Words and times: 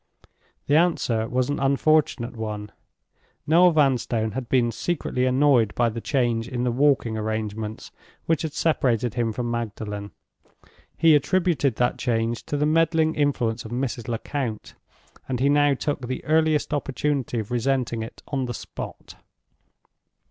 The 0.65 0.75
answer 0.77 1.27
was 1.27 1.49
an 1.51 1.59
unfortunate 1.59 2.35
one. 2.35 2.71
Noel 3.45 3.69
Vanstone 3.69 4.31
had 4.31 4.49
been 4.49 4.71
secretly 4.71 5.27
annoyed 5.27 5.75
by 5.75 5.89
the 5.89 6.01
change 6.01 6.47
in 6.47 6.63
the 6.63 6.71
walking 6.71 7.19
arrangements, 7.19 7.91
which 8.25 8.41
had 8.41 8.53
separated 8.53 9.13
him 9.13 9.31
from 9.31 9.51
Magdalen. 9.51 10.09
He 10.97 11.13
attributed 11.13 11.75
that 11.75 11.99
change 11.99 12.43
to 12.47 12.57
the 12.57 12.65
meddling 12.65 13.13
influence 13.13 13.63
of 13.63 13.69
Mrs. 13.69 14.07
Lecount, 14.07 14.73
and 15.29 15.39
he 15.39 15.49
now 15.49 15.75
took 15.75 16.07
the 16.07 16.25
earliest 16.25 16.73
opportunity 16.73 17.37
of 17.37 17.51
resenting 17.51 18.01
it 18.01 18.23
on 18.27 18.45
the 18.45 18.55
spot. 18.55 19.17